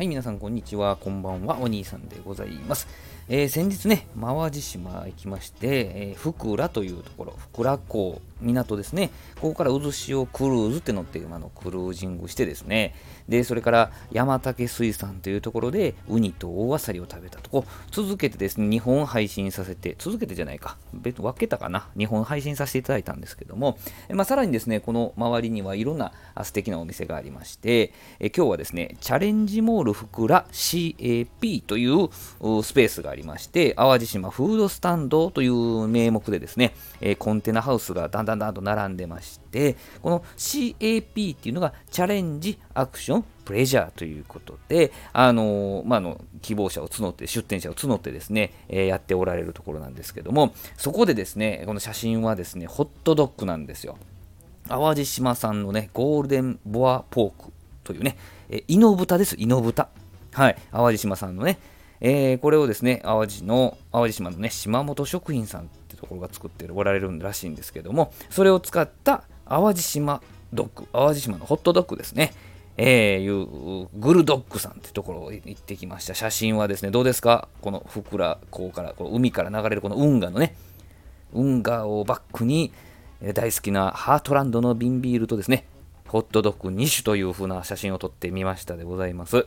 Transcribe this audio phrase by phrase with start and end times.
[0.00, 0.96] はい、皆さん、こんにちは。
[0.96, 1.58] こんばんは。
[1.60, 2.88] お兄さんでございます。
[3.28, 12.94] えー、先日ね、淡路島行きまして、えー、福良というところ、福良港、港ですね、ここから渦潮クルーズって乗って、あのクルージングしてですね、
[13.28, 23.78] で、それから山竹水産というところで、ウニと大アサリを食べたとこ、続けてですね、2本配信させて、続けてじゃないか、別分けたかな、2本配信させていただいたんですけども、
[24.12, 32.08] まあ、さらにですね、この周りにはいろんな素敵なお店がありまして、え今日はですね、チャレンジモール福良 CAP という
[32.62, 53.98] スペースがありまして、淡路島フードスタンドという名目でですね、え、コンテナハウスがだんだんだんと並んでまして、この CAP っていうのがチャレンジ、アクション、プレジャーということで、あのー、まあ、の希望者を募って、出店者を募ってですね、えー、やっておられるところなんですけども、そこでですね、この写真はですね、ホットドッグなんですよ。
[54.68, 57.52] 淡路島産のね、ゴールデンボアポーク
[57.84, 58.16] というね、
[58.48, 59.88] えイノブタです、イノブタ。
[60.32, 61.58] はい、淡路島産のね、
[62.00, 70.22] えー、これをですね、淡路の、淡路島のね、島本食品さんってところが作っておられるらしいんですけども、それを使った淡路島
[70.52, 72.32] ドッグ、淡路島のホットドッグですね。
[72.76, 76.14] えー、いうグルドッグさんってところを行ってきました。
[76.14, 77.48] 写真はですね、どうですか？
[77.60, 80.54] このふくら港から、この海から流れるこの運河のね、
[81.34, 82.72] 運河をバックに、
[83.34, 85.66] 大好きなハートランドの瓶ビールとですね、
[86.10, 89.46] ホットドッグ2種という風な写真を撮ってみましたでございます。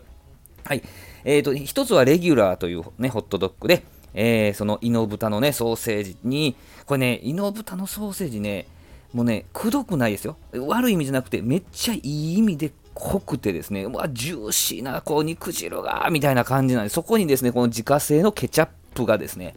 [0.63, 0.81] はい。
[1.25, 3.83] えっ、ー、と、一つはレギュラーというね、ホットドッグで、
[4.13, 8.67] えー、そのイノブタのね、ソーセージに、これね、イノブタのソーセージね、
[9.11, 10.37] もうね、くどくないですよ。
[10.53, 19.55] 悪い意味じゃなくて、めっちゃいい意味で濃くてですね、うわ、ジューシーな、こう、肉汁が、みたいな感じなんで、そこにですね、この自家製のケチャップがですね、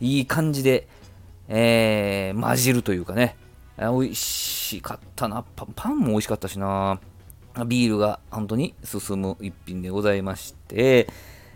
[0.00, 0.88] いい感じで、
[1.48, 3.36] えー、混じるというかね、
[3.78, 5.44] 美味しかったな。
[5.56, 7.00] パンパンも美味しかったしな。
[7.66, 11.08] ビールが本当に進む一品でございまして、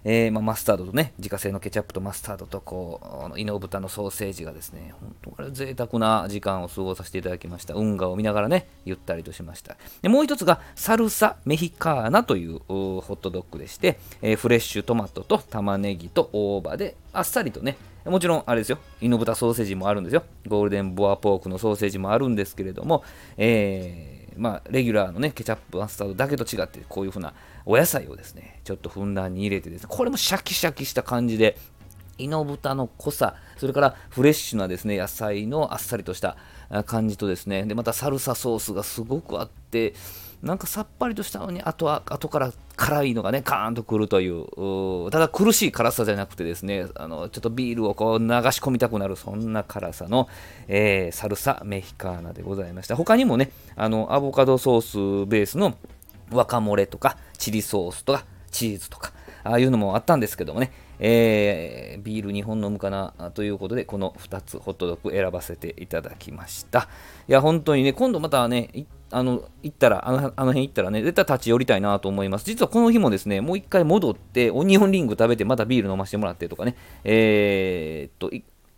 [0.05, 7.75] えー、まあ、マスタードとね、自家製のケチャップとマスタードと、こう、イノブタのソーセージがですね、本当これ贅沢な時間を過ごさせていただきました。
[7.75, 9.77] 運河を見ながらね、ゆったりとしました。
[10.01, 20.25] でもう一つが、サルサメヒカーナというホットドッグでして、えー、フレッシュトマトと玉ねぎと大葉で、あっさりとね、もちろん、あれですよ、イノブタソーセージもあるんですよ。
[20.49, 23.05] ゴールデンボアポークのソーセージもあるんですけれども、
[23.37, 31.57] えーまあ、レギュラーのね、ケチャップ、マスタードだけと違って、こういう風なお野菜をですね、ちょっとふんだんに入れてですね、これもシャキシャキした感じで、
[32.19, 36.37] イノブタの濃さ、それからフレッシュなですね、野菜のあっさりとした
[36.87, 39.95] 感じとですね、で、またサルサソースがすごくあって、
[40.43, 44.43] なんかさっぱりとしたのに、あとは、後から辛いのがね、カーンとくるという、
[45.07, 48.29] うただ苦しい辛さじゃなくてですね、あのちょっとビールをこう流し
[48.61, 50.29] 込みたくなる、そんな辛さの、
[50.67, 52.97] えー、サルサメヒカーナでございました。
[52.97, 55.77] 他にもね、あのアボカドソースベースの
[56.33, 59.13] ワカモレとか、チリソースとか、チーズとか、
[59.45, 60.73] ああいうのもあったんですけどもね、
[61.05, 66.89] えー、ビール2本飲むかなということで、この2つホットドッグ選ばせていただきました。
[67.29, 72.45] いや、本当にね、今度またね、あの行ったらあの、あの辺行ったらね、絶対立ち寄りたいなと思います。
[72.45, 78.31] 実はこの日もですね、もう一回戻って、オニオンリング食べて、またビール飲ませてもらってとかね、えー、っと、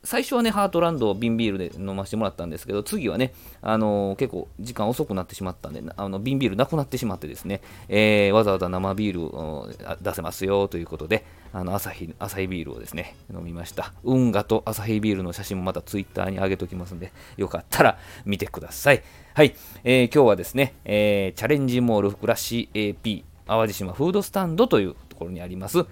[0.05, 3.33] 最初はね、ハートランドを瓶ビールで飲ませてもらったんですけど、次はね、
[3.63, 9.69] あのー、結構時間遅くなってしまったんで、あの瓶ビールなくなってしまってですね、えー、わざわざ生ビールを
[10.03, 13.95] 出せますよということで、あの、アサヒ、アサヒビールをですね、飲みました。
[14.05, 19.03] 運河とアサヒビールの写真もまたツイッターに上げときますんで、よかったら見てください。
[19.33, 19.55] はい、
[19.85, 25.85] えー、今日はですね、えチャレンジモールふくらし AP 淡路島フードスタンドというところにあります、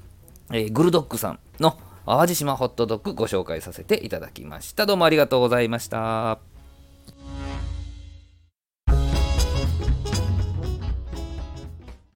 [0.52, 4.86] えグルドッグさんの淡路島ホットドッグご紹介させていただきました。
[4.86, 6.51] どうもありがとうございました。